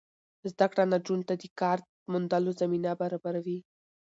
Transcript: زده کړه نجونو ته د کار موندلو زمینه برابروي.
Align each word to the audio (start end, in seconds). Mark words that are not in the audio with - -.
زده 0.51 0.65
کړه 0.71 0.83
نجونو 0.93 1.23
ته 1.29 1.33
د 1.41 1.43
کار 1.59 1.77
موندلو 2.11 2.51
زمینه 2.61 2.91
برابروي. 3.01 3.59